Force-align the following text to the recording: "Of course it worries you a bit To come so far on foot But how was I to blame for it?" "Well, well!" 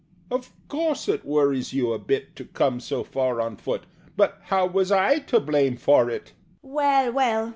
"Of 0.31 0.51
course 0.67 1.07
it 1.07 1.23
worries 1.25 1.75
you 1.75 1.93
a 1.93 1.99
bit 1.99 2.35
To 2.37 2.45
come 2.45 2.79
so 2.79 3.03
far 3.03 3.39
on 3.39 3.55
foot 3.55 3.83
But 4.17 4.39
how 4.45 4.65
was 4.65 4.91
I 4.91 5.19
to 5.29 5.39
blame 5.39 5.77
for 5.77 6.09
it?" 6.09 6.33
"Well, 6.63 7.11
well!" 7.13 7.49